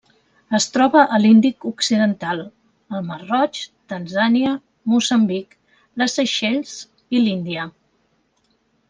[0.59, 2.41] Es troba a l'Índic occidental:
[2.99, 3.59] el mar Roig,
[3.93, 4.55] Tanzània,
[4.95, 5.53] Moçambic,
[6.03, 6.73] les Seychelles
[7.19, 7.67] i l'Índia.